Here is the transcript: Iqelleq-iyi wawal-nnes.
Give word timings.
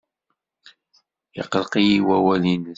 Iqelleq-iyi 1.39 1.99
wawal-nnes. 2.07 2.67